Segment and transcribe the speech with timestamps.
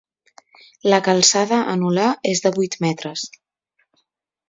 [0.93, 3.31] La calçada anular es de vuit metres.